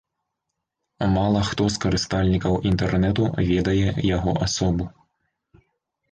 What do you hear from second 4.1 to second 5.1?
яго асобу.